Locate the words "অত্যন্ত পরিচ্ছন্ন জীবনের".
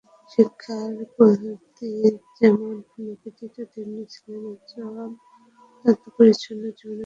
5.65-6.89